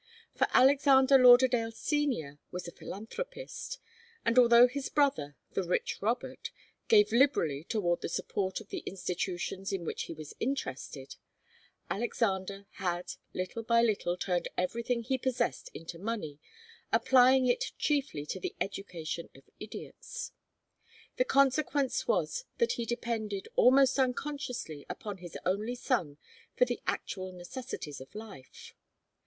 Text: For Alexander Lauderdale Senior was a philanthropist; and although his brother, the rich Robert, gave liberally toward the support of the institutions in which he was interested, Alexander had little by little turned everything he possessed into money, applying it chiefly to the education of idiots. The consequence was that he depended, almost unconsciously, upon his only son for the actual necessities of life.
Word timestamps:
For 0.33 0.47
Alexander 0.51 1.19
Lauderdale 1.19 1.69
Senior 1.71 2.39
was 2.49 2.67
a 2.67 2.71
philanthropist; 2.71 3.77
and 4.25 4.39
although 4.39 4.67
his 4.67 4.89
brother, 4.89 5.35
the 5.51 5.61
rich 5.61 5.99
Robert, 6.01 6.49
gave 6.87 7.11
liberally 7.11 7.63
toward 7.65 8.01
the 8.01 8.09
support 8.09 8.59
of 8.59 8.69
the 8.69 8.79
institutions 8.87 9.71
in 9.71 9.85
which 9.85 10.05
he 10.05 10.13
was 10.15 10.33
interested, 10.39 11.17
Alexander 11.87 12.65
had 12.77 13.13
little 13.35 13.61
by 13.61 13.83
little 13.83 14.17
turned 14.17 14.47
everything 14.57 15.03
he 15.03 15.19
possessed 15.19 15.69
into 15.71 15.99
money, 15.99 16.39
applying 16.91 17.45
it 17.45 17.71
chiefly 17.77 18.25
to 18.25 18.39
the 18.39 18.55
education 18.59 19.29
of 19.35 19.51
idiots. 19.59 20.31
The 21.17 21.25
consequence 21.25 22.07
was 22.07 22.45
that 22.57 22.71
he 22.71 22.87
depended, 22.87 23.49
almost 23.55 23.99
unconsciously, 23.99 24.83
upon 24.89 25.17
his 25.19 25.37
only 25.45 25.75
son 25.75 26.17
for 26.57 26.65
the 26.65 26.81
actual 26.87 27.31
necessities 27.31 28.01
of 28.01 28.15
life. 28.15 28.73